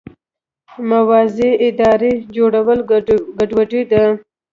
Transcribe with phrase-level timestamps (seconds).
[0.89, 2.79] موازي ادارې جوړول
[3.39, 4.03] ګډوډي ده.